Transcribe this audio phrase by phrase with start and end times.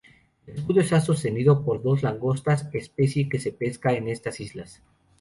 [0.47, 4.81] El escudo está sostenido por dos langostas, especie que se pesca en estas islas.